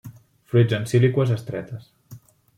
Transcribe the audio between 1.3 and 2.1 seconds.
estretes.